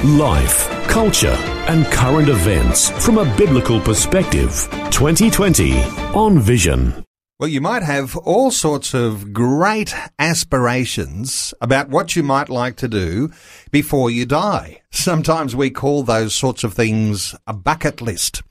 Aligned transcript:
Life, 0.00 0.68
culture, 0.88 1.36
and 1.68 1.86
current 1.86 2.28
events 2.28 2.90
from 3.04 3.18
a 3.18 3.36
biblical 3.36 3.78
perspective. 3.80 4.68
2020 4.90 5.80
on 6.12 6.40
Vision. 6.40 7.04
Well, 7.38 7.48
you 7.48 7.60
might 7.60 7.84
have 7.84 8.16
all 8.16 8.50
sorts 8.50 8.94
of 8.94 9.32
great 9.32 9.94
aspirations 10.18 11.54
about 11.60 11.88
what 11.88 12.16
you 12.16 12.24
might 12.24 12.48
like 12.48 12.74
to 12.76 12.88
do 12.88 13.30
before 13.70 14.10
you 14.10 14.26
die. 14.26 14.80
Sometimes 14.90 15.54
we 15.54 15.70
call 15.70 16.02
those 16.02 16.34
sorts 16.34 16.64
of 16.64 16.74
things 16.74 17.36
a 17.46 17.52
bucket 17.52 18.00
list. 18.00 18.42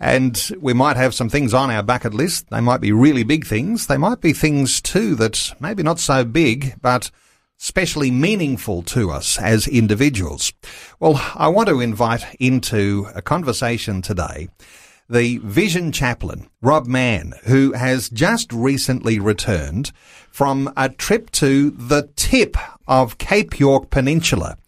And 0.00 0.40
we 0.58 0.72
might 0.72 0.96
have 0.96 1.14
some 1.14 1.28
things 1.28 1.52
on 1.52 1.70
our 1.70 1.82
bucket 1.82 2.14
list. 2.14 2.48
They 2.48 2.62
might 2.62 2.80
be 2.80 2.92
really 2.92 3.24
big 3.24 3.46
things. 3.46 3.88
They 3.88 3.98
might 3.98 4.22
be 4.22 4.32
things 4.32 4.80
too 4.80 5.14
that 5.16 5.54
maybe 5.60 5.82
not 5.82 5.98
so 5.98 6.24
big, 6.24 6.80
but 6.80 7.10
especially 7.60 8.10
meaningful 8.10 8.82
to 8.82 9.10
us 9.10 9.38
as 9.38 9.66
individuals. 9.66 10.52
Well, 11.00 11.20
I 11.34 11.48
want 11.48 11.68
to 11.68 11.80
invite 11.80 12.24
into 12.38 13.08
a 13.14 13.22
conversation 13.22 14.02
today 14.02 14.48
the 15.10 15.38
Vision 15.38 15.90
Chaplain, 15.90 16.48
Rob 16.60 16.86
Mann, 16.86 17.32
who 17.44 17.72
has 17.72 18.10
just 18.10 18.52
recently 18.52 19.18
returned 19.18 19.90
from 20.30 20.70
a 20.76 20.90
trip 20.90 21.30
to 21.30 21.70
the 21.70 22.10
tip 22.14 22.56
of 22.86 23.16
Cape 23.16 23.58
York 23.58 23.88
Peninsula 23.88 24.58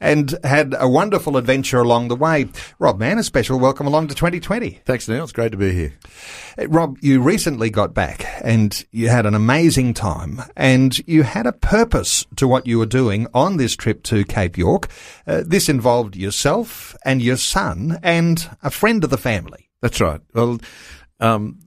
and 0.00 0.38
had 0.44 0.74
a 0.78 0.88
wonderful 0.88 1.36
adventure 1.36 1.78
along 1.78 2.08
the 2.08 2.16
way. 2.16 2.48
Rob 2.78 2.98
Mann, 2.98 3.18
a 3.18 3.22
special 3.22 3.58
welcome 3.58 3.86
along 3.86 4.08
to 4.08 4.14
2020. 4.14 4.82
Thanks, 4.84 5.08
Neil. 5.08 5.24
It's 5.24 5.32
great 5.32 5.52
to 5.52 5.58
be 5.58 5.72
here. 5.72 5.94
Uh, 6.58 6.68
Rob, 6.68 6.98
you 7.00 7.20
recently 7.20 7.70
got 7.70 7.94
back 7.94 8.26
and 8.42 8.84
you 8.90 9.08
had 9.08 9.26
an 9.26 9.34
amazing 9.34 9.94
time 9.94 10.42
and 10.56 10.98
you 11.06 11.22
had 11.22 11.46
a 11.46 11.52
purpose 11.52 12.26
to 12.36 12.48
what 12.48 12.66
you 12.66 12.78
were 12.78 12.86
doing 12.86 13.26
on 13.34 13.56
this 13.56 13.76
trip 13.76 14.02
to 14.04 14.24
Cape 14.24 14.56
York. 14.56 14.88
Uh, 15.26 15.42
this 15.46 15.68
involved 15.68 16.16
yourself 16.16 16.96
and 17.04 17.22
your 17.22 17.36
son 17.36 17.98
and 18.02 18.50
a 18.62 18.70
friend 18.70 19.04
of 19.04 19.10
the 19.10 19.18
family. 19.18 19.70
That's 19.82 20.00
right. 20.00 20.20
Well, 20.34 20.58
um, 21.20 21.58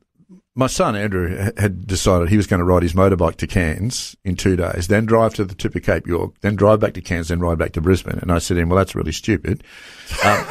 my 0.56 0.68
son 0.68 0.96
Andrew 0.96 1.52
had 1.58 1.86
decided 1.86 2.30
he 2.30 2.38
was 2.38 2.48
going 2.48 2.60
to 2.60 2.66
ride 2.66 2.84
his 2.84 2.94
motorbike 2.94 3.36
to 3.38 3.48
Cairns 3.48 4.16
in 4.26 4.36
two 4.36 4.56
days, 4.56 4.88
then 4.88 5.06
drive 5.06 5.34
to 5.36 5.46
the 5.46 5.56
tip 5.56 5.76
of 5.76 5.84
Cape 5.84 6.08
York, 6.08 6.34
then 6.42 6.56
drive 6.56 6.80
back 6.80 6.94
to 6.96 7.02
Cairns, 7.02 7.30
then 7.30 7.40
ride 7.40 7.58
back 7.58 7.74
to 7.74 7.82
Brisbane. 7.82 8.20
And 8.20 8.32
I 8.32 8.40
said 8.40 8.56
to 8.56 8.62
him, 8.62 8.70
"Well, 8.70 8.78
that's 8.78 8.96
really 8.96 9.12
stupid." 9.12 9.64
Um, 10.24 10.46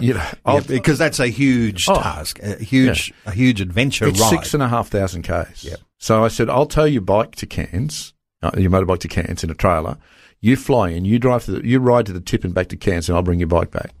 you 0.00 0.14
know, 0.14 0.26
yeah, 0.46 0.60
because 0.66 0.98
that's 0.98 1.18
a 1.18 1.28
huge 1.28 1.88
oh, 1.88 1.94
task, 1.94 2.38
a 2.40 2.62
huge, 2.62 3.08
yeah. 3.10 3.32
a 3.32 3.34
huge 3.34 3.60
adventure 3.60 4.06
it's 4.06 4.20
ride. 4.20 4.30
Six 4.30 4.54
and 4.54 4.62
a 4.62 4.68
half 4.68 4.88
thousand 4.88 5.22
k's. 5.22 5.64
Yep. 5.64 5.80
So 5.98 6.24
I 6.24 6.28
said, 6.28 6.50
"I'll 6.50 6.66
tow 6.66 6.84
your 6.84 7.02
bike 7.02 7.34
to 7.36 7.46
Cairns, 7.46 8.12
uh, 8.42 8.50
your 8.56 8.70
motorbike 8.70 9.00
to 9.00 9.08
Cairns 9.08 9.42
in 9.42 9.50
a 9.50 9.54
trailer. 9.54 9.96
You 10.40 10.56
fly 10.56 10.90
in, 10.90 11.04
you 11.04 11.18
drive 11.18 11.44
to 11.46 11.52
the, 11.52 11.66
you 11.66 11.78
ride 11.78 12.06
to 12.06 12.12
the 12.12 12.20
tip 12.20 12.44
and 12.44 12.52
back 12.52 12.68
to 12.68 12.76
Cairns, 12.76 13.08
and 13.08 13.16
I'll 13.16 13.22
bring 13.22 13.40
your 13.40 13.48
bike 13.48 13.70
back." 13.70 13.94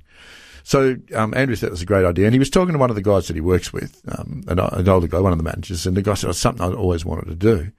So 0.64 0.96
um, 1.14 1.34
Andrew 1.34 1.56
said 1.56 1.68
it 1.68 1.72
was 1.72 1.82
a 1.82 1.86
great 1.86 2.04
idea, 2.04 2.26
and 2.26 2.34
he 2.34 2.38
was 2.38 2.50
talking 2.50 2.72
to 2.72 2.78
one 2.78 2.90
of 2.90 2.96
the 2.96 3.02
guys 3.02 3.26
that 3.26 3.36
he 3.36 3.40
works 3.40 3.72
with, 3.72 4.00
um, 4.16 4.44
an, 4.48 4.58
an, 4.58 4.88
older 4.88 5.06
guy, 5.06 5.18
one 5.20 5.32
of 5.32 5.38
the 5.38 5.44
managers, 5.44 5.86
and 5.86 5.96
the 5.96 6.02
guy 6.02 6.14
said, 6.14 6.30
"It's 6.30 6.38
something 6.38 6.64
I 6.64 6.72
always 6.72 7.04
wanted 7.04 7.26
to 7.26 7.34
do." 7.34 7.72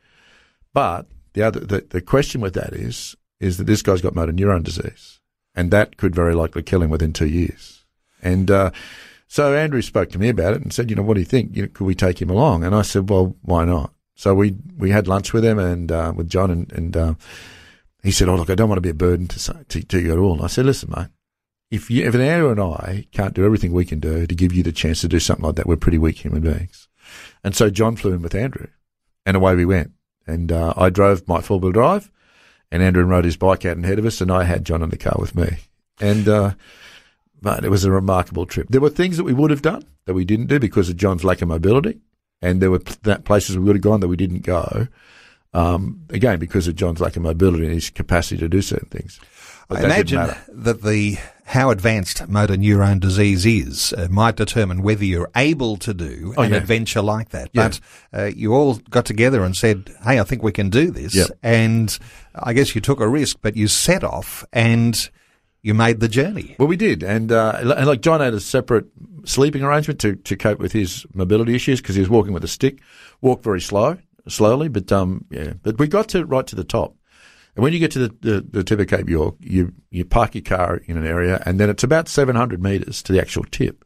But 0.74 1.08
the 1.34 1.44
other, 1.44 1.60
the, 1.60 1.86
the 1.90 2.02
question 2.02 2.42
with 2.42 2.54
that 2.56 2.74
is, 2.74 3.16
is 3.40 3.58
that 3.58 3.66
this 3.66 3.82
guy's 3.82 4.02
got 4.02 4.16
motor 4.16 4.32
neurone 4.32 4.64
disease, 4.64 5.20
and 5.56 5.72
that 5.72 5.98
could 5.98 6.16
very 6.16 6.36
likely 6.36 6.64
kill 6.64 6.82
him 6.82 6.90
within 6.90 7.14
two 7.14 7.28
years. 7.28 7.86
And 8.22 8.50
uh, 8.50 8.72
so 9.28 9.56
Andrew 9.56 9.82
spoke 9.82 10.10
to 10.12 10.20
me 10.20 10.30
about 10.30 10.54
it 10.54 10.62
and 10.62 10.74
said, 10.74 10.90
"You 10.90 10.96
know, 10.96 11.04
what 11.04 11.16
do 11.16 11.22
you 11.22 11.26
think? 11.26 11.56
You 11.56 11.64
know, 11.64 11.70
could 11.74 11.86
we 11.86 11.96
take 11.96 12.22
him 12.22 12.30
along?" 12.30 12.64
And 12.64 12.76
I 12.76 12.82
said, 12.82 13.10
"Well, 13.10 13.36
why 13.42 13.66
not?" 13.66 13.94
So 14.16 14.36
we 14.36 14.56
we 14.78 14.92
had 14.92 15.08
lunch 15.08 15.34
with 15.34 15.46
him 15.46 15.58
and 15.58 15.92
uh, 15.92 16.14
with 16.16 16.30
John, 16.30 16.52
and, 16.52 16.72
and 16.72 16.98
uh, 16.98 17.14
he 18.04 18.12
said, 18.12 18.30
"Oh, 18.30 18.36
look, 18.36 18.50
I 18.50 18.56
don't 18.56 18.70
want 18.70 18.78
to 18.78 18.82
be 18.82 18.90
a 18.90 18.94
burden 18.94 19.28
to, 19.30 19.66
to, 19.70 19.84
to 19.84 20.00
you 20.00 20.12
at 20.12 20.20
all." 20.20 20.44
I 20.44 20.48
said, 20.48 20.66
"Listen, 20.66 20.94
mate." 20.96 21.08
If 21.74 21.90
you, 21.90 22.06
if 22.06 22.14
Andrew 22.14 22.52
and 22.52 22.60
I 22.60 23.08
can't 23.12 23.34
do 23.34 23.44
everything 23.44 23.74
we 23.74 23.84
can 23.84 24.00
do 24.00 24.28
to 24.28 24.36
give 24.36 24.54
you 24.54 24.62
the 24.62 24.72
chance 24.72 25.02
to 25.02 25.08
do 25.08 25.20
something 25.20 25.44
like 25.44 25.56
that, 25.56 25.66
we're 25.66 25.76
pretty 25.76 25.98
weak 25.98 26.24
human 26.24 26.42
beings. 26.42 26.88
And 27.44 27.56
so 27.56 27.72
John 27.72 27.96
flew 27.96 28.14
in 28.14 28.22
with 28.22 28.36
Andrew, 28.36 28.68
and 29.26 29.36
away 29.36 29.56
we 29.56 29.66
went. 29.66 29.92
And 30.28 30.52
uh, 30.52 30.76
I 30.78 30.92
drove 30.92 31.28
my 31.28 31.42
four 31.42 31.60
wheel 31.60 31.72
drive, 31.72 32.12
and 32.72 32.84
Andrew 32.84 33.04
rode 33.04 33.26
his 33.26 33.38
bike 33.38 33.66
out 33.66 33.80
ahead 33.80 33.98
of 33.98 34.06
us, 34.06 34.22
and 34.22 34.32
I 34.32 34.44
had 34.44 34.66
John 34.66 34.84
in 34.84 34.92
the 34.92 34.98
car 34.98 35.16
with 35.18 35.36
me. 35.36 35.58
And 36.00 36.30
uh, 36.30 36.54
but 37.42 37.66
it 37.66 37.70
was 37.70 37.86
a 37.86 37.92
remarkable 37.92 38.46
trip. 38.46 38.68
There 38.70 38.80
were 38.80 38.92
things 38.92 39.18
that 39.18 39.24
we 39.24 39.34
would 39.34 39.50
have 39.50 39.64
done 39.64 39.84
that 40.06 40.14
we 40.14 40.26
didn't 40.26 40.48
do 40.48 40.60
because 40.60 40.90
of 40.90 40.98
John's 40.98 41.24
lack 41.24 41.42
of 41.42 41.48
mobility, 41.48 42.02
and 42.40 42.62
there 42.62 42.70
were 42.70 42.80
places 42.80 43.58
we 43.58 43.64
would 43.64 43.78
have 43.78 43.84
gone 43.84 44.00
that 44.02 44.08
we 44.08 44.16
didn't 44.16 44.44
go. 44.44 44.88
Um, 45.56 46.06
again, 46.10 46.38
because 46.38 46.68
of 46.68 46.76
John's 46.76 47.02
lack 47.02 47.16
of 47.16 47.24
mobility 47.24 47.66
and 47.66 47.74
his 47.74 47.90
capacity 47.90 48.38
to 48.38 48.48
do 48.48 48.62
certain 48.62 48.90
things. 48.90 49.20
But 49.68 49.80
I 49.80 49.86
imagine 49.86 50.30
that 50.50 50.82
the 50.82 51.18
how 51.46 51.70
advanced 51.70 52.28
motor 52.28 52.56
neurone 52.56 53.00
disease 53.00 53.46
is 53.46 53.94
uh, 53.94 54.08
might 54.10 54.36
determine 54.36 54.82
whether 54.82 55.04
you're 55.04 55.30
able 55.36 55.78
to 55.78 55.94
do 55.94 56.34
oh, 56.38 56.42
an 56.42 56.52
yeah. 56.52 56.58
adventure 56.58 57.02
like 57.02 57.30
that. 57.30 57.50
Yeah. 57.54 57.70
But 57.70 57.80
uh, 58.18 58.26
you 58.26 58.54
all 58.54 58.76
got 58.90 59.06
together 59.06 59.44
and 59.44 59.56
said, 59.56 59.94
"Hey, 60.04 60.20
I 60.20 60.24
think 60.24 60.42
we 60.42 60.52
can 60.52 60.70
do 60.70 60.90
this." 60.92 61.16
Yep. 61.16 61.32
And 61.44 61.98
I 62.36 62.54
guess 62.54 62.76
you 62.76 62.82
took 62.82 63.00
a 63.00 63.08
risk, 63.08 63.38
but 63.42 63.56
you 63.56 63.68
set 63.68 64.04
off 64.04 64.46
and 64.54 65.10
you 65.62 65.74
made 65.74 66.00
the 66.00 66.08
journey. 66.08 66.56
Well, 66.60 66.68
we 66.68 66.76
did, 66.76 67.04
and, 67.04 67.32
uh, 67.32 67.74
and 67.78 67.88
like 67.88 68.02
John 68.02 68.20
had 68.20 68.34
a 68.34 68.40
separate 68.40 68.86
sleeping 69.26 69.64
arrangement 69.64 70.00
to 70.02 70.16
to 70.16 70.36
cope 70.36 70.60
with 70.60 70.72
his 70.72 71.06
mobility 71.14 71.56
issues 71.56 71.82
because 71.82 71.96
he 71.96 72.02
was 72.02 72.10
walking 72.10 72.34
with 72.34 72.44
a 72.44 72.50
stick, 72.50 72.82
walked 73.22 73.44
very 73.44 73.62
slow, 73.62 73.98
slowly, 74.28 74.70
but 74.70 74.92
um, 74.92 75.26
yeah, 75.30 75.54
but 75.62 75.78
we 75.78 75.88
got 75.88 76.10
to 76.10 76.26
right 76.26 76.48
to 76.48 76.56
the 76.56 76.64
top. 76.64 76.96
And 77.56 77.64
when 77.64 77.74
you 77.74 77.80
get 77.80 77.92
to 77.92 78.08
the, 78.08 78.16
the, 78.22 78.42
the 78.50 78.64
tip 78.64 78.80
of 78.80 78.88
Cape 78.88 79.10
York, 79.10 79.36
you, 79.40 79.74
you 79.92 80.06
park 80.06 80.36
your 80.36 80.42
car 80.42 80.78
in 80.86 80.98
an 80.98 81.06
area 81.06 81.42
and 81.46 81.60
then 81.60 81.70
it's 81.70 81.84
about 81.84 82.08
700 82.08 82.62
metres 82.62 83.04
to 83.04 83.14
the 83.14 83.22
actual 83.22 83.44
tip. 83.44 83.86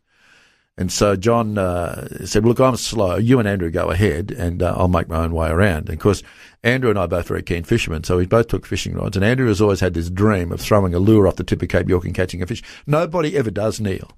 And 0.79 0.91
so 0.91 1.15
John 1.15 1.57
uh, 1.57 2.25
said, 2.25 2.45
Look, 2.45 2.59
I'm 2.59 2.75
slow. 2.75 3.15
You 3.15 3.39
and 3.39 3.47
Andrew 3.47 3.71
go 3.71 3.89
ahead 3.89 4.31
and 4.31 4.61
uh, 4.61 4.75
I'll 4.77 4.87
make 4.87 5.09
my 5.09 5.23
own 5.23 5.33
way 5.33 5.49
around. 5.49 5.89
And 5.89 5.97
of 5.97 5.99
course, 5.99 6.21
Andrew 6.63 6.91
and 6.91 6.99
I 6.99 7.03
are 7.03 7.07
both 7.07 7.27
very 7.27 7.41
keen 7.41 7.63
fishermen, 7.63 8.03
so 8.03 8.17
we 8.17 8.27
both 8.27 8.47
took 8.47 8.65
fishing 8.65 8.93
rods. 8.93 9.17
And 9.17 9.25
Andrew 9.25 9.47
has 9.47 9.59
always 9.59 9.79
had 9.79 9.95
this 9.95 10.11
dream 10.11 10.51
of 10.51 10.61
throwing 10.61 10.93
a 10.93 10.99
lure 10.99 11.27
off 11.27 11.37
the 11.37 11.43
tip 11.43 11.63
of 11.63 11.69
Cape 11.69 11.89
York 11.89 12.05
and 12.05 12.13
catching 12.13 12.43
a 12.43 12.45
fish. 12.45 12.61
Nobody 12.85 13.35
ever 13.35 13.49
does, 13.49 13.79
Neil 13.79 14.11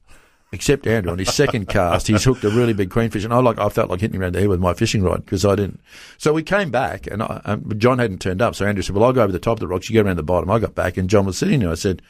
except 0.52 0.88
Andrew. 0.88 1.12
On 1.12 1.20
his 1.20 1.34
second 1.34 1.68
cast, 1.70 2.08
he's 2.08 2.24
hooked 2.24 2.44
a 2.44 2.50
really 2.50 2.74
big 2.74 2.90
queenfish, 2.90 3.24
and 3.24 3.34
I 3.34 3.40
like 3.40 3.60
I 3.60 3.70
felt 3.70 3.90
like 3.90 4.02
hitting 4.02 4.16
him 4.16 4.22
around 4.22 4.36
the 4.36 4.40
head 4.40 4.50
with 4.50 4.60
my 4.60 4.74
fishing 4.74 5.04
rod 5.04 5.26
because 5.26 5.46
I 5.46 5.56
didn't. 5.56 5.80
So 6.18 6.34
we 6.34 6.44
came 6.44 6.72
back, 6.72 7.08
and 7.08 7.22
I, 7.24 7.42
um, 7.46 7.72
John 7.78 8.00
hadn't 8.00 8.22
turned 8.22 8.42
up. 8.42 8.56
So 8.56 8.66
Andrew 8.66 8.82
said, 8.82 8.96
"Well, 8.96 9.06
I'll 9.06 9.14
go 9.14 9.24
over 9.24 9.32
the 9.32 9.40
top 9.40 9.58
of 9.58 9.60
the 9.60 9.68
rocks. 9.68 9.90
You 9.90 10.02
go 10.02 10.08
around 10.08 10.18
the 10.18 10.24
bottom." 10.24 10.50
I 10.50 10.60
got 10.60 10.76
back, 10.76 10.98
and 10.98 11.10
John 11.10 11.26
was 11.26 11.38
sitting 11.38 11.60
there. 11.60 11.72
I 11.72 11.76
said, 11.76 12.02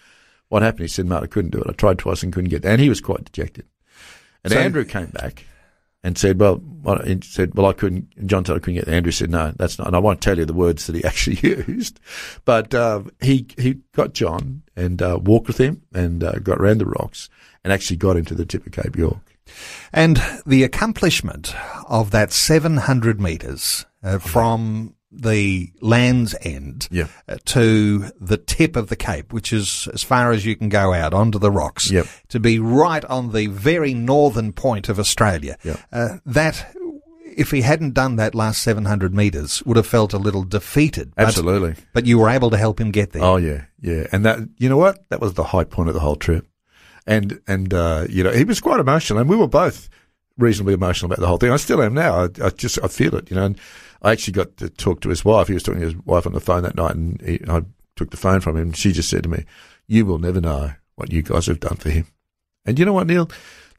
"What 0.50 0.62
happened?" 0.62 0.82
He 0.82 0.88
said, 0.88 1.06
"Mate, 1.06 1.24
I 1.24 1.28
couldn't 1.28 1.52
do 1.52 1.60
it. 1.60 1.68
I 1.70 1.74
tried 1.74 2.00
twice 2.00 2.24
and 2.24 2.34
couldn't 2.34 2.50
get." 2.50 2.62
There. 2.62 2.72
And 2.72 2.82
he 2.82 2.90
was 2.90 3.02
quite 3.02 3.26
dejected. 3.26 3.66
And 4.44 4.54
so, 4.54 4.60
Andrew 4.60 4.86
came 4.86 5.08
back 5.08 5.46
and 6.04 6.18
said, 6.18 6.40
"Well," 6.40 6.62
he 7.06 7.20
said, 7.24 7.56
"Well, 7.56 7.68
I 7.68 7.74
couldn't." 7.74 8.28
John 8.28 8.46
said 8.46 8.56
I 8.56 8.60
couldn't 8.60 8.76
get. 8.76 8.86
There. 8.86 8.96
Andrew 8.96 9.12
said, 9.12 9.30
"No, 9.30 9.54
that's 9.58 9.78
not." 9.78 9.88
And 9.88 9.96
I 9.96 10.00
won't 10.00 10.22
tell 10.22 10.38
you 10.38 10.46
the 10.46 10.54
words 10.54 10.88
that 10.88 10.96
he 10.96 11.04
actually 11.06 11.38
used, 11.38 12.00
but 12.46 12.74
uh, 12.74 13.04
he 13.22 13.48
he 13.58 13.80
got 13.94 14.14
John 14.14 14.64
and 14.76 15.02
uh, 15.02 15.20
walked 15.22 15.48
with 15.48 15.60
him 15.60 15.82
and 15.94 16.24
uh, 16.24 16.40
got 16.40 16.60
around 16.60 16.78
the 16.78 16.86
rocks 16.86 17.30
and 17.64 17.74
actually 17.74 17.98
got 17.98 18.18
into 18.18 18.34
the 18.34 18.46
tip 18.46 18.66
of 18.66 18.72
Cape 18.72 18.96
York. 18.96 19.36
And 19.92 20.22
the 20.46 20.64
accomplishment 20.64 21.56
of 21.88 22.12
that 22.12 22.32
700 22.32 23.20
metres 23.20 23.86
uh, 24.04 24.20
from 24.20 24.96
the 25.12 25.72
Land's 25.82 26.36
End 26.42 26.88
uh, 27.28 27.38
to 27.46 28.12
the 28.20 28.38
tip 28.38 28.76
of 28.76 28.90
the 28.90 28.96
Cape, 28.96 29.34
which 29.34 29.52
is 29.52 29.88
as 29.94 30.04
far 30.04 30.32
as 30.32 30.46
you 30.46 30.56
can 30.56 30.70
go 30.70 30.94
out 30.94 31.14
onto 31.14 31.40
the 31.40 31.52
rocks, 31.52 31.90
yep. 31.92 32.06
to 32.30 32.40
be 32.40 32.60
right 32.60 33.04
on 33.06 33.32
the 33.32 33.48
very 33.48 33.94
northern 33.94 34.54
point 34.54 34.90
of 34.90 35.00
Australia. 35.00 35.58
Yep. 35.64 35.80
Uh, 35.92 36.18
that 36.26 36.74
if 37.26 37.52
he 37.52 37.62
hadn't 37.62 37.94
done 37.94 38.18
that 38.18 38.36
last 38.36 38.62
700 38.62 39.14
metres, 39.14 39.64
would 39.66 39.78
have 39.78 39.88
felt 39.88 40.14
a 40.14 40.18
little 40.18 40.44
defeated. 40.44 41.14
But, 41.16 41.28
Absolutely. 41.28 41.76
But 41.94 42.06
you 42.06 42.20
were 42.20 42.30
able 42.30 42.50
to 42.50 42.58
help 42.58 42.80
him 42.80 42.92
get 42.92 43.12
there. 43.12 43.24
Oh, 43.24 43.38
yeah, 43.38 43.66
yeah. 43.82 44.08
And 44.12 44.26
that, 44.26 44.40
you 44.58 44.70
know 44.70 44.78
what? 44.78 45.10
That 45.10 45.22
was 45.22 45.36
the 45.36 45.44
high 45.44 45.64
point 45.64 45.90
of 45.90 45.94
the 45.94 46.02
whole 46.02 46.16
trip 46.16 46.46
and 47.10 47.42
and 47.48 47.74
uh, 47.74 48.06
you 48.08 48.24
know 48.24 48.32
he 48.32 48.44
was 48.44 48.62
quite 48.62 48.80
emotional, 48.80 49.20
and 49.20 49.30
we 49.30 49.36
were 49.36 49.48
both 49.48 49.90
reasonably 50.40 50.74
emotional 50.74 51.12
about 51.12 51.20
the 51.20 51.28
whole 51.28 51.38
thing. 51.38 51.52
I 51.52 51.58
still 51.58 51.82
am 51.82 51.94
now. 51.94 52.24
I, 52.24 52.30
I 52.44 52.50
just 52.50 52.80
I 52.84 52.88
feel 52.88 53.16
it, 53.16 53.30
you 53.30 53.36
know. 53.36 53.46
And 53.46 53.60
I 54.02 54.12
actually 54.12 54.34
got 54.34 54.58
to 54.58 54.70
talk 54.70 55.02
to 55.02 55.10
his 55.10 55.24
wife. 55.24 55.48
He 55.48 55.54
was 55.54 55.64
talking 55.64 55.82
to 55.82 55.88
his 55.88 55.98
wife 55.98 56.26
on 56.26 56.34
the 56.34 56.40
phone 56.40 56.64
that 56.64 56.76
night, 56.76 56.96
and 56.96 57.22
he, 57.22 57.40
I 57.48 57.64
took 57.96 58.12
the 58.12 58.18
phone 58.18 58.40
from 58.42 58.58
him. 58.58 58.64
And 58.64 58.78
she 58.78 58.92
just 58.92 59.10
said 59.10 59.24
to 59.24 59.30
me, 59.30 59.46
"You 59.88 60.06
will 60.06 60.20
never 60.20 60.42
know 60.42 60.74
what 60.96 61.12
you 61.12 61.22
guys 61.22 61.48
have 61.48 61.60
done 61.60 61.78
for 61.78 61.90
him." 61.90 62.08
And 62.66 62.80
you 62.80 62.86
know 62.86 62.94
what, 62.94 63.08
Neil? 63.08 63.30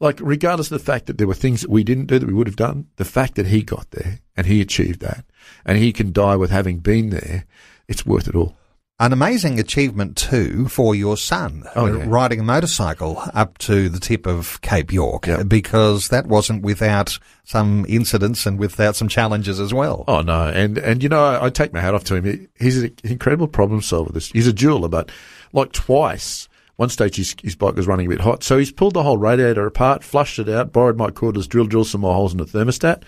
like 0.01 0.19
regardless 0.23 0.71
of 0.71 0.79
the 0.79 0.85
fact 0.85 1.07
that 1.07 1.19
there 1.19 1.27
were 1.27 1.35
things 1.35 1.61
that 1.61 1.71
we 1.71 1.85
didn't 1.85 2.07
do 2.07 2.19
that 2.19 2.27
we 2.27 2.33
would 2.33 2.47
have 2.47 2.57
done, 2.57 2.87
the 2.97 3.05
fact 3.05 3.35
that 3.35 3.47
he 3.47 3.63
got 3.63 3.91
there 3.91 4.21
and 4.37 4.47
he 4.47 4.61
achieved 4.61 5.01
that, 5.01 5.25
and 5.65 5.79
he 5.79 5.93
can 5.93 6.13
die 6.13 6.37
with 6.37 6.51
having 6.51 6.79
been 6.79 7.11
there, 7.11 7.45
it's 7.87 8.07
worth 8.07 8.27
it 8.27 8.35
all. 8.35 8.57
An 9.03 9.15
amazing 9.15 9.59
achievement 9.59 10.15
too 10.19 10.69
for 10.69 10.95
your 10.95 11.17
son, 11.17 11.65
Oh, 11.75 11.87
yeah. 11.87 12.05
riding 12.07 12.41
a 12.41 12.43
motorcycle 12.43 13.21
up 13.33 13.57
to 13.59 13.89
the 13.89 13.99
tip 13.99 14.27
of 14.27 14.61
Cape 14.61 14.93
York, 14.93 15.27
Yep. 15.27 15.49
because 15.49 16.09
that 16.09 16.27
wasn't 16.27 16.63
without 16.63 17.19
some 17.45 17.87
incidents 17.89 18.45
and 18.45 18.59
without 18.59 18.97
some 18.97 19.09
challenges 19.09 19.59
as 19.59 19.73
well. 19.73 20.05
Oh 20.07 20.21
no, 20.21 20.49
and 20.49 20.77
and 20.77 21.03
you 21.03 21.09
know 21.09 21.25
I, 21.25 21.47
I 21.47 21.49
take 21.49 21.73
my 21.73 21.81
hat 21.81 21.95
off 21.95 22.05
to 22.05 22.15
him. 22.17 22.25
He- 22.27 22.47
He's 22.63 22.83
an 22.83 22.95
incredible 23.03 23.49
problem 23.49 23.81
solver. 23.81 24.13
This 24.13 24.31
he's 24.33 24.47
a 24.47 24.53
jeweler, 24.53 24.89
but 24.89 25.11
like 25.55 25.73
twice. 25.73 26.47
One 26.77 26.89
stage 26.91 27.17
his, 27.17 27.35
his 27.43 27.57
bike 27.57 27.77
was 27.77 27.87
running 27.87 28.07
a 28.07 28.09
bit 28.11 28.21
hot, 28.21 28.43
so 28.43 28.57
he's 28.59 28.73
pulled 28.73 28.95
the 28.95 29.03
whole 29.03 29.19
radiator 29.19 29.67
apart, 29.67 30.03
flushed 30.05 30.39
it 30.39 30.49
out, 30.49 30.73
borrowed 30.73 30.97
my 30.97 31.09
cordless 31.11 31.47
drill, 31.49 31.67
drilled 31.67 31.89
some 31.89 32.01
more 32.03 32.15
holes 32.15 32.33
in 32.33 32.39
the 32.39 32.45
thermostat, 32.47 33.03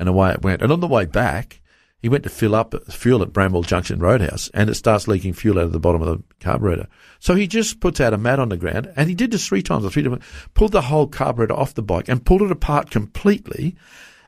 and 0.00 0.08
away 0.08 0.32
it 0.32 0.42
went. 0.42 0.60
And 0.62 0.72
on 0.72 0.80
the 0.80 0.88
way 0.88 1.04
back, 1.04 1.60
he 2.02 2.08
went 2.08 2.24
to 2.24 2.30
fill 2.30 2.56
up 2.56 2.74
fuel 2.90 3.22
at 3.22 3.32
Bramwell 3.32 3.62
Junction 3.62 4.00
Roadhouse, 4.00 4.50
and 4.52 4.68
it 4.68 4.74
starts 4.74 5.06
leaking 5.06 5.34
fuel 5.34 5.58
out 5.58 5.66
of 5.66 5.72
the 5.72 5.78
bottom 5.78 6.02
of 6.02 6.08
the 6.08 6.24
carburetor. 6.40 6.88
So 7.20 7.36
he 7.36 7.46
just 7.46 7.78
puts 7.78 8.00
out 8.00 8.12
a 8.12 8.18
mat 8.18 8.40
on 8.40 8.48
the 8.48 8.56
ground, 8.56 8.92
and 8.96 9.08
he 9.08 9.14
did 9.14 9.30
this 9.30 9.46
three 9.46 9.62
times 9.62 9.84
or 9.84 9.90
three 9.90 10.02
different, 10.02 10.24
pulled 10.52 10.72
the 10.72 10.82
whole 10.82 11.06
carburetor 11.06 11.54
off 11.54 11.74
the 11.74 11.82
bike 11.82 12.08
and 12.08 12.26
pulled 12.26 12.42
it 12.42 12.50
apart 12.50 12.90
completely, 12.90 13.76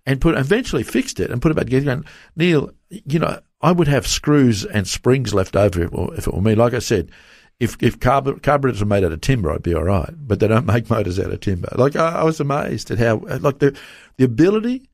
and 0.06 0.20
put 0.20 0.38
eventually 0.38 0.84
fixed 0.84 1.18
it 1.18 1.32
and 1.32 1.42
put 1.42 1.50
it 1.50 1.56
back 1.56 1.64
together. 1.64 1.84
Going, 1.86 2.04
Neil, 2.36 2.70
you 2.90 3.18
know, 3.18 3.40
I 3.60 3.72
would 3.72 3.88
have 3.88 4.06
screws 4.06 4.64
and 4.64 4.86
springs 4.86 5.34
left 5.34 5.56
over 5.56 5.82
if 5.82 5.92
it 5.92 5.92
were, 5.92 6.36
were 6.36 6.42
me. 6.42 6.54
Like 6.54 6.74
I 6.74 6.78
said, 6.78 7.10
if 7.58 7.76
if 7.82 7.98
carbu- 7.98 8.40
carburetors 8.40 8.82
are 8.82 8.86
made 8.86 9.02
out 9.02 9.12
of 9.12 9.20
timber, 9.20 9.50
I'd 9.50 9.64
be 9.64 9.74
all 9.74 9.82
right. 9.82 10.14
But 10.16 10.38
they 10.38 10.46
don't 10.46 10.66
make 10.72 10.90
motors 10.90 11.18
out 11.18 11.32
of 11.32 11.40
timber. 11.40 11.70
Like 11.74 11.96
I, 11.96 12.20
I 12.20 12.24
was 12.24 12.38
amazed 12.38 12.92
at 12.92 12.98
how 12.98 13.16
like 13.40 13.58
the 13.58 13.76
the 14.16 14.24
ability 14.24 14.90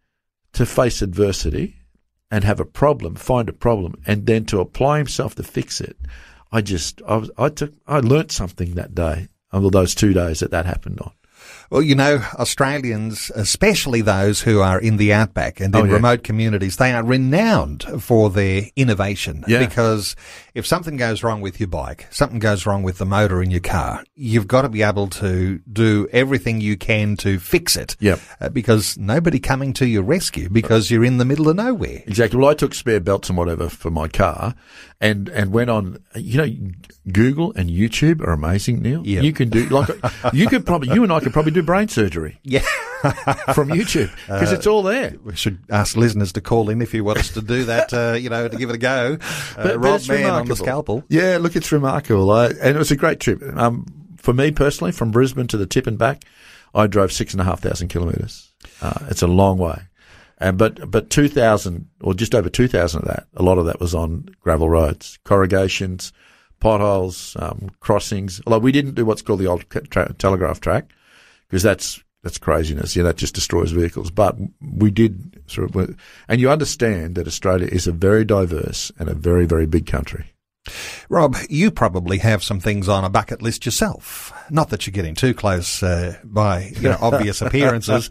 to 0.54 0.64
face 0.64 1.02
adversity 1.02 1.79
and 2.30 2.44
have 2.44 2.60
a 2.60 2.64
problem, 2.64 3.14
find 3.16 3.48
a 3.48 3.52
problem, 3.52 3.94
and 4.06 4.26
then 4.26 4.44
to 4.46 4.60
apply 4.60 4.98
himself 4.98 5.34
to 5.34 5.42
fix 5.42 5.80
it. 5.80 5.96
I 6.52 6.60
just 6.60 7.00
I 7.06 7.16
was 7.16 7.30
I 7.38 7.48
took 7.48 7.72
I 7.86 8.00
learnt 8.00 8.32
something 8.32 8.74
that 8.74 8.94
day. 8.94 9.28
Over 9.52 9.68
those 9.68 9.96
two 9.96 10.12
days 10.12 10.38
that 10.40 10.52
that 10.52 10.64
happened 10.66 11.00
on. 11.00 11.12
Well, 11.70 11.82
you 11.82 11.94
know, 11.94 12.20
Australians, 12.34 13.30
especially 13.36 14.00
those 14.00 14.40
who 14.42 14.60
are 14.60 14.80
in 14.80 14.96
the 14.96 15.12
outback 15.12 15.60
and 15.60 15.74
in 15.74 15.80
Oh, 15.80 15.84
yeah. 15.84 15.92
remote 15.94 16.24
communities, 16.24 16.76
they 16.76 16.92
are 16.92 17.04
renowned 17.04 17.84
for 18.02 18.28
their 18.28 18.64
innovation. 18.76 19.44
Yeah. 19.46 19.64
Because 19.64 20.16
if 20.54 20.66
something 20.66 20.96
goes 20.96 21.22
wrong 21.22 21.40
with 21.40 21.60
your 21.60 21.68
bike, 21.68 22.06
something 22.10 22.40
goes 22.40 22.66
wrong 22.66 22.82
with 22.82 22.98
the 22.98 23.06
motor 23.06 23.40
in 23.42 23.50
your 23.50 23.60
car, 23.60 24.02
you've 24.16 24.48
got 24.48 24.62
to 24.62 24.68
be 24.68 24.82
able 24.82 25.06
to 25.08 25.60
do 25.72 26.08
everything 26.12 26.60
you 26.60 26.76
can 26.76 27.16
to 27.18 27.38
fix 27.38 27.76
it. 27.76 27.96
Yep. 28.00 28.20
Uh, 28.40 28.48
because 28.48 28.98
nobody 28.98 29.38
coming 29.38 29.72
to 29.74 29.86
your 29.86 30.02
rescue 30.02 30.48
because 30.50 30.90
you're 30.90 31.04
in 31.04 31.18
the 31.18 31.24
middle 31.24 31.48
of 31.48 31.56
nowhere. 31.56 32.02
Exactly. 32.06 32.38
Well, 32.38 32.50
I 32.50 32.54
took 32.54 32.74
spare 32.74 33.00
belts 33.00 33.28
and 33.28 33.38
whatever 33.38 33.68
for 33.68 33.90
my 33.90 34.08
car, 34.08 34.54
and 35.00 35.28
and 35.28 35.52
went 35.52 35.70
on. 35.70 35.98
You 36.16 36.38
know, 36.38 36.70
Google 37.12 37.52
and 37.54 37.70
YouTube 37.70 38.20
are 38.22 38.32
amazing, 38.32 38.82
Neil. 38.82 39.02
Yeah. 39.06 39.20
You 39.22 39.32
can 39.32 39.48
do 39.50 39.66
like 39.68 39.88
you 40.32 40.46
could 40.48 40.66
probably 40.66 40.92
you 40.94 41.02
and 41.04 41.12
I 41.12 41.20
could 41.20 41.29
probably 41.32 41.52
do 41.52 41.62
brain 41.62 41.88
surgery 41.88 42.38
Yeah. 42.42 42.60
from 43.54 43.68
YouTube 43.70 44.10
because 44.26 44.52
it's 44.52 44.66
all 44.66 44.82
there. 44.82 45.14
We 45.24 45.34
should 45.36 45.58
ask 45.70 45.96
listeners 45.96 46.32
to 46.34 46.40
call 46.40 46.68
in 46.70 46.82
if 46.82 46.92
you 46.92 47.02
want 47.04 47.18
us 47.18 47.30
to 47.30 47.40
do 47.42 47.64
that, 47.64 47.92
uh, 47.94 48.12
you 48.12 48.28
know, 48.28 48.46
to 48.48 48.56
give 48.56 48.68
it 48.70 48.74
a 48.74 48.78
go. 48.78 49.16
Uh, 49.56 49.62
But- 49.62 49.64
but 49.64 49.78
Rob 49.80 50.08
Mann 50.08 50.30
on 50.30 50.46
the 50.46 50.56
scalpel. 50.56 51.04
Yeah, 51.08 51.38
look, 51.40 51.56
it's 51.56 51.72
remarkable. 51.72 52.30
I, 52.30 52.46
and 52.48 52.76
it 52.76 52.78
was 52.78 52.90
a 52.90 52.96
great 52.96 53.20
trip. 53.20 53.42
Um, 53.56 53.86
for 54.16 54.32
me 54.34 54.50
personally, 54.50 54.92
from 54.92 55.10
Brisbane 55.10 55.46
to 55.48 55.56
the 55.56 55.66
tip 55.66 55.86
and 55.86 55.98
back, 55.98 56.24
I 56.74 56.86
drove 56.86 57.10
six 57.12 57.32
and 57.32 57.40
a 57.40 57.44
half 57.44 57.60
thousand 57.60 57.88
kilometres. 57.88 58.52
Uh, 58.82 59.06
it's 59.08 59.22
a 59.22 59.26
long 59.26 59.56
way. 59.58 59.82
And 60.38 60.56
but 60.56 60.90
but 60.90 61.10
two 61.10 61.28
thousand 61.28 61.88
or 62.00 62.14
just 62.14 62.34
over 62.34 62.48
two 62.48 62.68
thousand 62.68 63.02
of 63.02 63.08
that, 63.08 63.26
a 63.36 63.42
lot 63.42 63.58
of 63.58 63.66
that 63.66 63.80
was 63.80 63.94
on 63.94 64.28
gravel 64.40 64.68
roads, 64.70 65.18
corrugations, 65.24 66.12
potholes, 66.60 67.36
um, 67.38 67.70
crossings. 67.80 68.40
Although 68.46 68.58
we 68.60 68.72
didn't 68.72 68.94
do 68.94 69.04
what's 69.04 69.22
called 69.22 69.40
the 69.40 69.46
old 69.46 69.64
tra- 69.70 70.12
telegraph 70.14 70.60
track 70.60 70.92
because 71.50 71.62
that's 71.62 72.02
that's 72.22 72.38
craziness. 72.38 72.94
Yeah, 72.96 73.02
that 73.02 73.16
just 73.16 73.34
destroys 73.34 73.72
vehicles. 73.72 74.10
But 74.10 74.36
we 74.60 74.90
did 74.90 75.42
sort 75.46 75.74
of, 75.74 75.96
and 76.28 76.40
you 76.40 76.50
understand 76.50 77.16
that 77.16 77.26
Australia 77.26 77.66
is 77.70 77.86
a 77.86 77.92
very 77.92 78.24
diverse 78.24 78.92
and 78.98 79.08
a 79.08 79.14
very 79.14 79.46
very 79.46 79.66
big 79.66 79.86
country. 79.86 80.32
Rob, 81.08 81.36
you 81.48 81.70
probably 81.70 82.18
have 82.18 82.44
some 82.44 82.60
things 82.60 82.86
on 82.86 83.02
a 83.02 83.08
bucket 83.08 83.40
list 83.40 83.64
yourself. 83.64 84.30
Not 84.50 84.68
that 84.68 84.86
you're 84.86 84.92
getting 84.92 85.14
too 85.14 85.32
close 85.32 85.82
uh, 85.82 86.18
by 86.22 86.72
you 86.76 86.82
know, 86.90 86.98
obvious 87.00 87.40
appearances, 87.42 88.10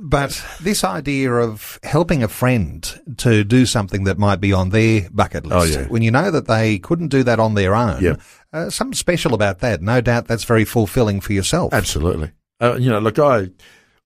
but 0.00 0.44
this 0.60 0.82
idea 0.82 1.32
of 1.32 1.78
helping 1.84 2.24
a 2.24 2.28
friend 2.28 3.00
to 3.18 3.44
do 3.44 3.64
something 3.66 4.02
that 4.04 4.18
might 4.18 4.40
be 4.40 4.52
on 4.52 4.70
their 4.70 5.08
bucket 5.10 5.46
list, 5.46 5.76
Oh, 5.76 5.80
yeah. 5.80 5.86
when 5.86 6.02
you 6.02 6.10
know 6.10 6.30
that 6.32 6.48
they 6.48 6.80
couldn't 6.80 7.08
do 7.08 7.22
that 7.22 7.38
on 7.38 7.54
their 7.54 7.74
own, 7.76 8.02
Yep. 8.02 8.20
uh, 8.52 8.68
something 8.68 8.94
special 8.94 9.32
about 9.32 9.60
that. 9.60 9.80
No 9.80 10.00
doubt 10.00 10.26
that's 10.26 10.44
very 10.44 10.64
fulfilling 10.64 11.20
for 11.20 11.32
yourself. 11.34 11.72
Absolutely. 11.72 12.32
Uh, 12.60 12.76
you 12.76 12.88
know, 12.90 12.98
look, 12.98 13.18
I, 13.18 13.50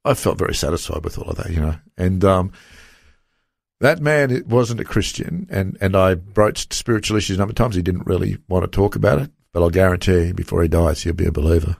I 0.04 0.14
felt 0.14 0.38
very 0.38 0.54
satisfied 0.54 1.04
with 1.04 1.18
all 1.18 1.30
of 1.30 1.36
that, 1.36 1.50
you 1.50 1.60
know, 1.60 1.76
and, 1.96 2.24
um, 2.24 2.52
that 3.80 4.00
man 4.00 4.30
it 4.30 4.46
wasn't 4.46 4.80
a 4.80 4.84
Christian 4.84 5.46
and, 5.50 5.76
and 5.80 5.96
I 5.96 6.14
broached 6.14 6.74
spiritual 6.74 7.16
issues 7.16 7.36
a 7.36 7.38
number 7.38 7.52
of 7.52 7.56
times. 7.56 7.74
He 7.76 7.80
didn't 7.82 8.06
really 8.06 8.36
want 8.48 8.62
to 8.64 8.68
talk 8.70 8.94
about 8.94 9.20
it, 9.20 9.30
but 9.54 9.62
I'll 9.62 9.70
guarantee 9.70 10.26
you 10.26 10.34
before 10.34 10.60
he 10.62 10.68
dies, 10.68 11.02
he'll 11.02 11.14
be 11.14 11.24
a 11.26 11.32
believer. 11.32 11.76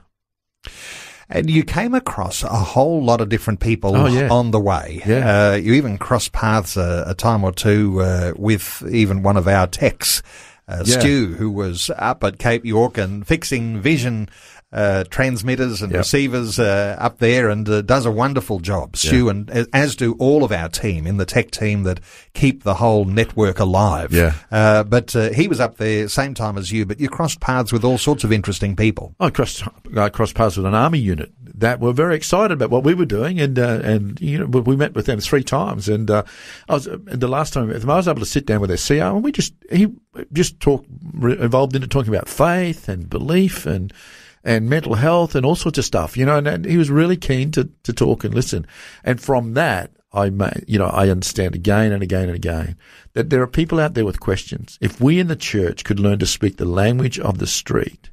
And 1.29 1.49
you 1.49 1.63
came 1.63 1.93
across 1.93 2.43
a 2.43 2.47
whole 2.49 3.03
lot 3.03 3.21
of 3.21 3.29
different 3.29 3.59
people 3.59 3.95
Oh, 3.95 4.07
yeah. 4.07 4.29
on 4.29 4.51
the 4.51 4.59
way. 4.59 5.01
Yeah. 5.05 5.51
Uh, 5.51 5.55
you 5.55 5.73
even 5.75 5.97
crossed 5.97 6.33
paths 6.33 6.75
a, 6.75 7.05
a 7.07 7.13
time 7.13 7.43
or 7.43 7.51
two 7.53 8.01
uh, 8.01 8.33
with 8.35 8.83
even 8.91 9.23
one 9.23 9.37
of 9.37 9.47
our 9.47 9.67
techs, 9.67 10.21
uh, 10.67 10.83
Yeah. 10.85 10.99
Stu, 10.99 11.27
who 11.35 11.49
was 11.51 11.89
up 11.97 12.23
at 12.23 12.37
Cape 12.39 12.65
York 12.65 12.97
and 12.97 13.25
fixing 13.25 13.79
vision 13.79 14.27
uh, 14.73 15.03
transmitters 15.09 15.81
and 15.81 15.91
Yep. 15.91 15.99
receivers 15.99 16.57
uh, 16.59 16.95
up 16.99 17.17
there 17.19 17.49
and 17.49 17.67
uh, 17.67 17.81
does 17.81 18.05
a 18.05 18.11
wonderful 18.11 18.59
job. 18.59 18.95
Stu, 18.95 19.27
and 19.29 19.49
uh, 19.51 19.65
as 19.73 19.95
do 19.95 20.13
all 20.19 20.43
of 20.45 20.51
our 20.51 20.69
team 20.69 21.05
in 21.05 21.17
the 21.17 21.25
tech 21.25 21.51
team 21.51 21.83
that 21.83 21.99
keep 22.33 22.63
the 22.63 22.75
whole 22.75 23.03
network 23.05 23.59
alive. 23.59 24.13
Yeah. 24.13 24.33
Uh, 24.49 24.83
but 24.83 25.13
uh, 25.15 25.31
he 25.31 25.47
was 25.47 25.59
up 25.59 25.77
there 25.77 26.07
same 26.07 26.33
time 26.33 26.57
as 26.57 26.71
you, 26.71 26.85
but 26.85 26.99
you 26.99 27.09
crossed 27.09 27.41
paths 27.41 27.73
with 27.73 27.83
all 27.83 27.97
sorts 27.97 28.23
of 28.23 28.31
interesting 28.31 28.75
people. 28.75 29.13
I 29.19 29.29
crossed, 29.29 29.63
I 29.97 30.09
crossed 30.09 30.35
paths 30.35 30.55
with 30.55 30.65
an 30.65 30.73
army 30.73 30.99
unit 30.99 31.31
that 31.55 31.79
were 31.79 31.93
very 31.93 32.15
excited 32.15 32.53
about 32.53 32.69
what 32.69 32.83
we 32.83 32.93
were 32.93 33.05
doing, 33.05 33.39
and 33.39 33.59
uh, 33.59 33.81
and 33.83 34.19
you 34.21 34.37
know 34.39 34.45
we 34.45 34.75
met 34.75 34.95
with 34.95 35.05
them 35.05 35.19
three 35.19 35.43
times, 35.43 35.89
and 35.89 36.09
uh, 36.09 36.23
I 36.69 36.73
was 36.73 36.87
and 36.87 37.05
the 37.07 37.27
last 37.27 37.53
time 37.53 37.63
I 37.63 37.67
met 37.67 37.73
with 37.73 37.81
them, 37.83 37.91
I 37.91 37.97
was 37.97 38.07
able 38.07 38.19
to 38.21 38.25
sit 38.25 38.45
down 38.45 38.61
with 38.61 38.69
their 38.69 38.77
CEO, 38.77 39.13
and 39.15 39.23
we 39.23 39.31
just 39.31 39.53
he 39.69 39.87
just 40.31 40.59
talked 40.59 40.87
evolved 41.23 41.75
into 41.75 41.87
talking 41.87 42.13
about 42.13 42.29
faith 42.29 42.87
and 42.89 43.09
belief 43.09 43.65
and 43.65 43.93
and 44.43 44.69
mental 44.69 44.95
health 44.95 45.35
and 45.35 45.45
all 45.45 45.55
sorts 45.55 45.77
of 45.77 45.85
stuff, 45.85 46.17
you 46.17 46.25
know, 46.25 46.37
and, 46.37 46.47
and 46.47 46.65
he 46.65 46.77
was 46.77 46.89
really 46.89 47.17
keen 47.17 47.51
to 47.51 47.69
to 47.83 47.93
talk 47.93 48.23
and 48.23 48.33
listen, 48.33 48.65
and 49.03 49.21
from 49.21 49.53
that. 49.53 49.91
I 50.13 50.29
may, 50.29 50.51
you 50.67 50.77
know, 50.77 50.87
I 50.87 51.07
understand 51.07 51.55
again 51.55 51.93
and 51.93 52.03
again 52.03 52.27
and 52.27 52.35
again 52.35 52.75
that 53.13 53.29
there 53.29 53.41
are 53.41 53.47
people 53.47 53.79
out 53.79 53.93
there 53.93 54.03
with 54.03 54.19
questions. 54.19 54.77
If 54.81 54.99
we 54.99 55.21
in 55.21 55.27
the 55.27 55.37
church 55.37 55.85
could 55.85 56.01
learn 56.01 56.19
to 56.19 56.25
speak 56.25 56.57
the 56.57 56.65
language 56.65 57.17
of 57.17 57.37
the 57.37 57.47
street, 57.47 58.09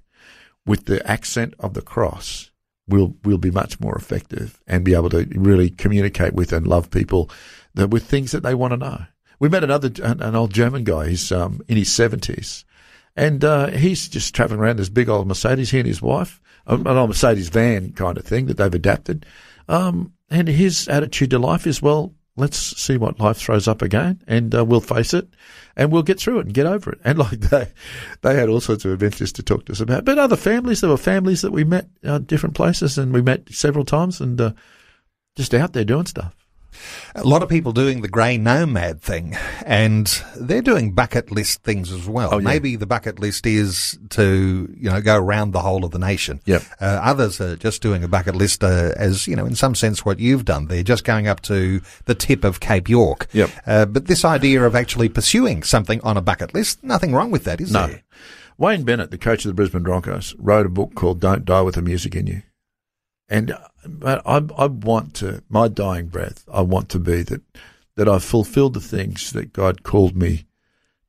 with 0.68 0.84
the 0.84 1.04
accent 1.10 1.54
of 1.58 1.74
the 1.74 1.82
cross, 1.82 2.50
we'll 2.86 3.16
we'll 3.24 3.38
be 3.38 3.50
much 3.50 3.80
more 3.80 3.96
effective 3.96 4.60
and 4.66 4.84
be 4.84 4.94
able 4.94 5.08
to 5.10 5.26
really 5.34 5.70
communicate 5.70 6.34
with 6.34 6.52
and 6.52 6.66
love 6.66 6.90
people 6.90 7.30
that 7.74 7.88
with 7.88 8.04
things 8.04 8.30
that 8.30 8.42
they 8.42 8.54
want 8.54 8.72
to 8.72 8.76
know. 8.76 9.02
We 9.40 9.48
met 9.48 9.64
another 9.64 9.90
an, 10.02 10.20
an 10.20 10.36
old 10.36 10.52
German 10.52 10.84
guy. 10.84 11.08
He's 11.08 11.32
um, 11.32 11.62
in 11.68 11.78
his 11.78 11.92
seventies, 11.92 12.64
and 13.18 13.44
uh, 13.44 13.66
he's 13.66 14.08
just 14.08 14.32
traveling 14.32 14.60
around 14.60 14.78
this 14.78 14.88
big 14.88 15.08
old 15.08 15.26
Mercedes. 15.26 15.70
He 15.70 15.78
and 15.78 15.88
his 15.88 16.00
wife, 16.00 16.40
um, 16.68 16.86
an 16.86 16.96
old 16.96 17.10
Mercedes 17.10 17.48
van 17.48 17.92
kind 17.92 18.16
of 18.16 18.24
thing 18.24 18.46
that 18.46 18.58
they've 18.58 18.72
adapted. 18.72 19.26
Um, 19.68 20.12
and 20.30 20.46
his 20.46 20.86
attitude 20.86 21.30
to 21.30 21.38
life 21.40 21.66
is, 21.66 21.82
well, 21.82 22.14
let's 22.36 22.56
see 22.56 22.96
what 22.96 23.18
life 23.18 23.38
throws 23.38 23.66
up 23.66 23.82
again, 23.82 24.22
and 24.28 24.54
uh, 24.54 24.64
we'll 24.64 24.80
face 24.80 25.14
it, 25.14 25.28
and 25.76 25.90
we'll 25.90 26.04
get 26.04 26.20
through 26.20 26.38
it 26.38 26.46
and 26.46 26.54
get 26.54 26.66
over 26.66 26.92
it. 26.92 27.00
And 27.04 27.18
like 27.18 27.40
they, 27.40 27.66
they 28.22 28.36
had 28.36 28.48
all 28.48 28.60
sorts 28.60 28.84
of 28.84 28.92
adventures 28.92 29.32
to 29.32 29.42
talk 29.42 29.64
to 29.64 29.72
us 29.72 29.80
about. 29.80 30.04
But 30.04 30.18
other 30.18 30.36
families, 30.36 30.80
there 30.80 30.90
were 30.90 30.96
families 30.96 31.42
that 31.42 31.52
we 31.52 31.64
met 31.64 31.88
uh, 32.04 32.18
different 32.18 32.54
places, 32.54 32.98
and 32.98 33.12
we 33.12 33.20
met 33.20 33.52
several 33.52 33.84
times, 33.84 34.20
and 34.20 34.40
uh, 34.40 34.52
just 35.34 35.52
out 35.54 35.72
there 35.72 35.84
doing 35.84 36.06
stuff. 36.06 36.36
A 37.14 37.24
lot 37.24 37.42
of 37.42 37.48
people 37.48 37.72
doing 37.72 38.02
the 38.02 38.08
grey 38.08 38.36
nomad 38.38 39.00
thing, 39.00 39.36
and 39.64 40.06
they're 40.36 40.62
doing 40.62 40.92
bucket 40.92 41.30
list 41.30 41.62
things 41.62 41.90
as 41.90 42.06
well. 42.06 42.30
Oh, 42.32 42.38
yeah. 42.38 42.44
Maybe 42.44 42.76
the 42.76 42.86
bucket 42.86 43.18
list 43.18 43.46
is 43.46 43.98
to 44.10 44.72
you 44.78 44.90
know 44.90 45.00
go 45.00 45.16
around 45.16 45.52
the 45.52 45.60
whole 45.60 45.84
of 45.84 45.90
the 45.90 45.98
nation. 45.98 46.40
Yep. 46.46 46.62
Uh, 46.80 46.84
others 47.02 47.40
are 47.40 47.56
just 47.56 47.82
doing 47.82 48.04
a 48.04 48.08
bucket 48.08 48.36
list 48.36 48.62
uh, 48.62 48.92
as 48.96 49.26
you 49.26 49.34
know, 49.36 49.46
in 49.46 49.54
some 49.54 49.74
sense, 49.74 50.04
what 50.04 50.20
you've 50.20 50.44
done. 50.44 50.66
They're 50.66 50.82
just 50.82 51.04
going 51.04 51.26
up 51.28 51.40
to 51.42 51.80
the 52.04 52.14
tip 52.14 52.44
of 52.44 52.60
Cape 52.60 52.88
York. 52.88 53.26
Yep. 53.32 53.50
Uh, 53.66 53.86
but 53.86 54.06
this 54.06 54.24
idea 54.24 54.62
of 54.64 54.74
actually 54.74 55.08
pursuing 55.08 55.62
something 55.62 56.00
on 56.02 56.16
a 56.16 56.22
bucket 56.22 56.54
list, 56.54 56.82
nothing 56.84 57.14
wrong 57.14 57.30
with 57.30 57.44
that, 57.44 57.60
is 57.60 57.72
No. 57.72 57.86
there? 57.88 58.02
Wayne 58.56 58.82
Bennett, 58.82 59.10
the 59.12 59.18
coach 59.18 59.44
of 59.44 59.50
the 59.50 59.54
Brisbane 59.54 59.84
Broncos, 59.84 60.34
wrote 60.38 60.66
a 60.66 60.68
book 60.68 60.94
called 60.96 61.20
"Don't 61.20 61.44
Die 61.44 61.60
with 61.62 61.76
the 61.76 61.82
Music 61.82 62.16
in 62.16 62.26
You," 62.26 62.42
And 63.28 63.52
uh, 63.52 64.20
I, 64.24 64.42
I 64.56 64.66
want 64.66 65.14
to, 65.14 65.42
my 65.48 65.68
dying 65.68 66.06
breath, 66.06 66.44
I 66.52 66.62
want 66.62 66.88
to 66.90 66.98
be 66.98 67.22
that, 67.22 67.42
that 67.96 68.08
I've 68.08 68.24
fulfilled 68.24 68.74
the 68.74 68.80
things 68.80 69.32
that 69.32 69.52
God 69.52 69.82
called 69.82 70.16
me 70.16 70.46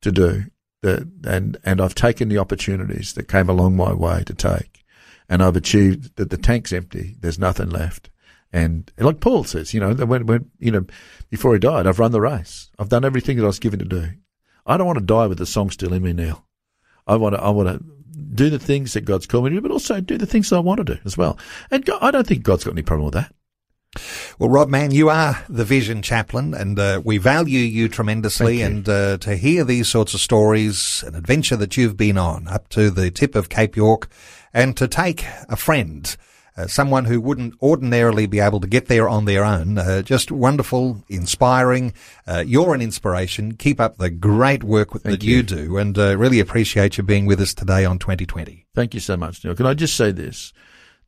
to 0.02 0.12
do. 0.12 0.44
That, 0.82 1.08
and, 1.24 1.58
and 1.64 1.80
I've 1.80 1.94
taken 1.94 2.28
the 2.28 2.38
opportunities 2.38 3.12
that 3.14 3.28
came 3.28 3.48
along 3.48 3.76
my 3.76 3.92
way 3.92 4.22
to 4.24 4.34
take. 4.34 4.84
And 5.28 5.42
I've 5.42 5.56
achieved 5.56 6.16
that 6.16 6.30
the 6.30 6.36
tank's 6.36 6.72
empty. 6.72 7.16
There's 7.20 7.38
nothing 7.38 7.70
left. 7.70 8.10
And 8.52 8.90
like 8.98 9.20
Paul 9.20 9.44
says, 9.44 9.72
you 9.72 9.80
know, 9.80 9.94
when, 9.94 10.26
when, 10.26 10.50
you 10.58 10.72
know, 10.72 10.86
before 11.28 11.52
he 11.52 11.60
died, 11.60 11.86
I've 11.86 12.00
run 12.00 12.12
the 12.12 12.20
race. 12.20 12.70
I've 12.78 12.88
done 12.88 13.04
everything 13.04 13.36
that 13.36 13.44
I 13.44 13.46
was 13.46 13.60
given 13.60 13.78
to 13.78 13.84
do. 13.84 14.08
I 14.66 14.76
don't 14.76 14.86
want 14.86 14.98
to 14.98 15.04
die 15.04 15.26
with 15.26 15.38
the 15.38 15.46
song 15.46 15.70
still 15.70 15.92
in 15.92 16.02
me, 16.02 16.12
Neil. 16.12 16.44
I 17.06 17.16
want 17.16 17.34
to, 17.34 17.42
I 17.42 17.50
want 17.50 17.68
to 17.68 17.84
do 18.34 18.50
the 18.50 18.58
things 18.58 18.92
that 18.94 19.02
God's 19.02 19.26
called 19.26 19.44
me 19.44 19.50
to 19.50 19.56
do, 19.56 19.60
but 19.60 19.70
also 19.70 20.00
do 20.00 20.18
the 20.18 20.26
things 20.26 20.50
that 20.50 20.56
I 20.56 20.60
want 20.60 20.78
to 20.78 20.94
do 20.94 21.00
as 21.04 21.16
well. 21.16 21.38
And 21.70 21.84
God, 21.84 21.98
I 22.00 22.10
don't 22.10 22.26
think 22.26 22.42
God's 22.42 22.64
got 22.64 22.72
any 22.72 22.82
problem 22.82 23.06
with 23.06 23.14
that. 23.14 23.32
Well, 24.38 24.48
Rob 24.48 24.68
Mann, 24.68 24.92
you 24.92 25.08
are 25.08 25.44
the 25.48 25.64
vision 25.64 26.00
chaplain, 26.00 26.54
and 26.54 26.78
uh, 26.78 27.02
we 27.04 27.18
value 27.18 27.58
you 27.58 27.88
tremendously. 27.88 28.60
You. 28.60 28.66
And 28.66 28.88
uh, 28.88 29.18
to 29.18 29.36
hear 29.36 29.64
these 29.64 29.88
sorts 29.88 30.14
of 30.14 30.20
stories, 30.20 31.02
an 31.06 31.16
adventure 31.16 31.56
that 31.56 31.76
you've 31.76 31.96
been 31.96 32.16
on 32.16 32.46
up 32.46 32.68
to 32.70 32.90
the 32.90 33.10
tip 33.10 33.34
of 33.34 33.48
Cape 33.48 33.74
York, 33.74 34.08
and 34.54 34.76
to 34.76 34.86
take 34.86 35.24
a 35.48 35.56
friend 35.56 36.16
uh, 36.56 36.66
someone 36.66 37.04
who 37.04 37.20
wouldn't 37.20 37.54
ordinarily 37.62 38.26
be 38.26 38.40
able 38.40 38.60
to 38.60 38.66
get 38.66 38.86
there 38.86 39.08
on 39.08 39.24
their 39.24 39.44
own. 39.44 39.78
Uh, 39.78 40.02
just 40.02 40.30
wonderful, 40.30 41.04
inspiring. 41.08 41.92
Uh, 42.26 42.42
you're 42.46 42.74
an 42.74 42.82
inspiration. 42.82 43.54
Keep 43.56 43.80
up 43.80 43.98
the 43.98 44.10
great 44.10 44.64
work 44.64 44.92
that 45.02 45.22
you. 45.22 45.36
you. 45.36 45.42
do, 45.42 45.76
and 45.76 45.98
uh, 45.98 46.16
really 46.16 46.40
appreciate 46.40 46.98
you 46.98 47.04
being 47.04 47.26
with 47.26 47.40
us 47.40 47.54
today 47.54 47.84
on 47.84 47.98
2020. 47.98 48.66
Thank 48.74 48.94
you 48.94 49.00
so 49.00 49.16
much, 49.16 49.44
Neil. 49.44 49.54
Can 49.54 49.66
I 49.66 49.74
just 49.74 49.96
say 49.96 50.12
this? 50.12 50.52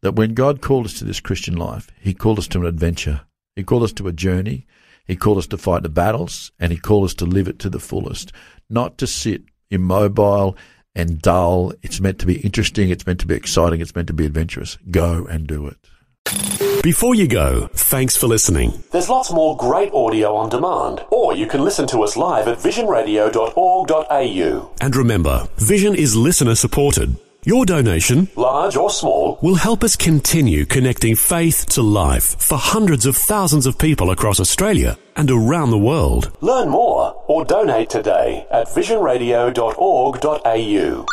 That 0.01 0.17
when 0.17 0.35
God 0.35 0.61
called 0.61 0.87
us 0.87 0.99
to 0.99 1.05
this 1.05 1.21
Christian 1.21 1.57
life, 1.57 1.91
He 2.01 2.13
called 2.13 2.39
us 2.39 2.49
to 2.49 2.61
an 2.61 2.67
adventure. 2.67 3.23
He 3.55 3.63
called 3.63 3.85
us 3.85 3.93
to 3.95 4.09
a 4.09 4.13
journey. 4.13 4.67
He 5.05 5.17
called 5.17 5.39
us 5.39 5.47
to 5.49 5.59
fight 5.59 5.83
the 5.83 5.89
battles, 5.89 6.51
and 6.59 6.73
He 6.73 6.79
called 6.79 7.05
us 7.05 7.15
to 7.15 7.25
live 7.25 7.49
it 7.49 7.59
to 7.61 7.71
the 7.71 7.81
fullest, 7.81 8.33
not 8.69 8.99
to 8.99 9.07
sit 9.07 9.43
immobile 9.71 10.57
and 10.95 11.21
dull. 11.21 11.73
It's 11.83 12.01
meant 12.01 12.19
to 12.21 12.27
be 12.27 12.41
interesting. 12.41 12.91
It's 12.91 13.07
meant 13.07 13.21
to 13.21 13.27
be 13.27 13.35
exciting. 13.35 13.81
It's 13.81 13.95
meant 13.95 14.09
to 14.09 14.15
be 14.15 14.27
adventurous. 14.27 14.77
Go 14.91 15.27
and 15.27 15.47
do 15.47 15.67
it. 15.67 15.77
Before 16.83 17.15
you 17.15 17.29
go, 17.29 17.69
thanks 17.75 18.17
for 18.17 18.27
listening. 18.27 18.83
There's 18.91 19.09
lots 19.09 19.33
more 19.33 19.57
great 19.57 19.93
audio 19.93 20.35
on 20.35 20.49
demand, 20.49 21.05
or 21.11 21.33
you 21.35 21.47
can 21.47 21.63
listen 21.63 21.87
to 21.89 22.03
us 22.03 22.17
live 22.17 22.49
at 22.49 22.59
visionradio.org.au. 22.59 24.71
And 24.81 24.97
remember, 24.97 25.47
Vision 25.59 25.95
is 25.95 26.17
listener 26.17 26.57
supported. 26.57 27.17
Your 27.45 27.67
donation, 27.67 28.29
large 28.37 28.77
or 28.77 28.89
small, 28.89 29.37
will 29.43 29.57
help 29.57 29.83
us 29.83 29.97
continue 29.97 30.65
connecting 30.65 31.17
faith 31.17 31.67
to 31.71 31.83
life 31.83 32.41
for 32.41 32.57
hundreds 32.57 33.05
of 33.05 33.17
thousands 33.17 33.67
of 33.67 33.79
people 33.79 34.13
across 34.13 34.39
Australia 34.39 34.97
and 35.17 35.29
around 35.29 35.71
the 35.71 35.79
world. 35.79 36.31
Learn 36.41 36.69
more 36.69 37.22
or 37.33 37.47
donate 37.47 37.89
today 37.89 38.47
at 38.51 38.67
visionradio.org.au. 38.67 41.13